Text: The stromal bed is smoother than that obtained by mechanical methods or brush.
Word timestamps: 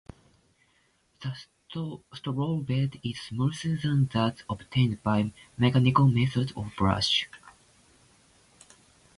The 1.21 1.35
stromal 1.75 2.65
bed 2.65 2.99
is 3.03 3.19
smoother 3.21 3.75
than 3.77 4.07
that 4.13 4.41
obtained 4.49 5.03
by 5.03 5.31
mechanical 5.59 6.07
methods 6.07 6.51
or 6.53 6.71
brush. 6.75 7.29